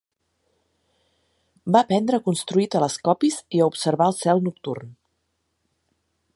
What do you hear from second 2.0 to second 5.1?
a construir telescopis i a observar el cel nocturn.